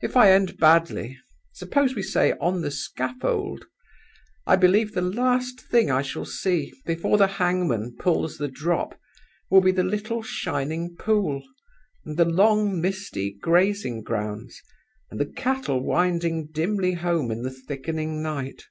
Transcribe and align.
If 0.00 0.16
I 0.16 0.30
end 0.30 0.58
badly 0.58 1.18
suppose 1.52 1.96
we 1.96 2.02
say 2.04 2.34
on 2.40 2.60
the 2.62 2.70
scaffold? 2.70 3.64
I 4.46 4.54
believe 4.54 4.92
the 4.92 5.02
last 5.02 5.60
thing 5.60 5.90
I 5.90 6.02
shall 6.02 6.24
see, 6.24 6.72
before 6.86 7.18
the 7.18 7.26
hangman 7.26 7.96
pulls 7.98 8.38
the 8.38 8.46
drop, 8.46 8.96
will 9.50 9.60
be 9.60 9.72
the 9.72 9.82
little 9.82 10.22
shining 10.22 10.94
pool, 10.94 11.42
and 12.04 12.16
the 12.16 12.24
long, 12.24 12.80
misty 12.80 13.32
grazing 13.42 14.04
grounds, 14.04 14.62
and 15.10 15.18
the 15.18 15.26
cattle 15.26 15.82
winding 15.82 16.46
dimly 16.52 16.92
home 16.92 17.32
in 17.32 17.42
the 17.42 17.50
thickening 17.50 18.22
night. 18.22 18.66